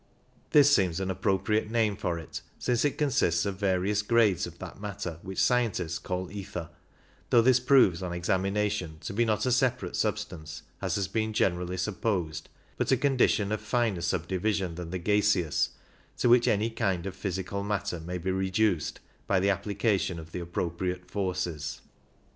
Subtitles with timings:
[0.49, 4.81] This seems an appropriate name for it, since it consists of various grades of that
[4.81, 6.71] matter which scientists call" ether,"
[7.29, 11.77] though this proves on examination to be not a separate substance, as has been generally
[11.77, 15.69] supposed, but a condition of finer subdivision than the gaseous,
[16.17, 20.31] to which any kind of physical matter may be reduced by the applica tion of
[20.31, 21.81] the appropriate forces.